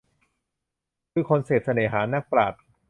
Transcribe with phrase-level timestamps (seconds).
[1.11, 2.61] คือคนเสพเสน่หา นักปราชญ์